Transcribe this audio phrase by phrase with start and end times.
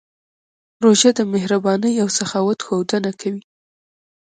[0.83, 3.43] روژه د مهربانۍ او سخاوت ښودنه کوي.